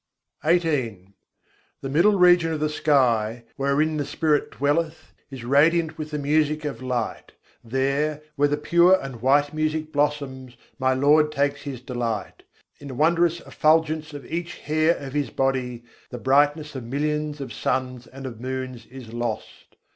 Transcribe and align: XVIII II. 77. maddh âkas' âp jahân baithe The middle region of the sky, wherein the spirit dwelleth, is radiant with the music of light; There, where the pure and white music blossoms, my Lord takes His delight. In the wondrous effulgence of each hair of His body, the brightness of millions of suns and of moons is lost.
XVIII 0.43 0.49
II. 0.53 0.59
77. 0.59 0.73
maddh 0.73 0.73
âkas' 0.73 0.73
âp 0.73 0.79
jahân 0.79 1.05
baithe 1.05 1.13
The 1.81 1.89
middle 1.95 2.15
region 2.17 2.53
of 2.53 2.59
the 2.59 2.69
sky, 2.69 3.43
wherein 3.55 3.97
the 3.97 4.05
spirit 4.05 4.49
dwelleth, 4.49 5.13
is 5.29 5.43
radiant 5.45 5.97
with 5.99 6.09
the 6.09 6.17
music 6.17 6.65
of 6.65 6.81
light; 6.81 7.33
There, 7.63 8.23
where 8.35 8.47
the 8.47 8.57
pure 8.57 8.99
and 8.99 9.21
white 9.21 9.53
music 9.53 9.91
blossoms, 9.93 10.57
my 10.79 10.95
Lord 10.95 11.31
takes 11.31 11.61
His 11.61 11.81
delight. 11.81 12.41
In 12.79 12.87
the 12.87 12.95
wondrous 12.95 13.41
effulgence 13.41 14.15
of 14.15 14.25
each 14.25 14.55
hair 14.61 14.97
of 14.97 15.13
His 15.13 15.29
body, 15.29 15.83
the 16.09 16.17
brightness 16.17 16.73
of 16.75 16.83
millions 16.83 17.39
of 17.39 17.53
suns 17.53 18.07
and 18.07 18.25
of 18.25 18.41
moons 18.41 18.87
is 18.87 19.13
lost. 19.13 19.75